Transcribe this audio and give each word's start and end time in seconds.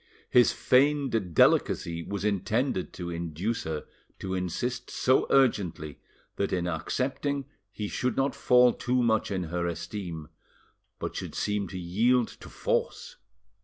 His 0.31 0.51
feigned 0.51 1.35
delicacy 1.35 2.01
was 2.01 2.25
intended 2.25 2.91
to 2.93 3.11
induce 3.11 3.65
her 3.65 3.85
to 4.17 4.33
insist 4.33 4.89
so 4.89 5.27
urgently, 5.29 5.99
that 6.37 6.51
in 6.51 6.65
accepting 6.65 7.45
he 7.71 7.87
should 7.87 8.17
not 8.17 8.33
fall 8.33 8.73
too 8.73 9.03
much 9.03 9.29
in 9.29 9.43
her 9.43 9.67
esteem, 9.67 10.29
but 10.97 11.15
should 11.15 11.35
seem 11.35 11.67
to 11.67 11.77
yield 11.77 12.29
to 12.29 12.49
force. 12.49 13.17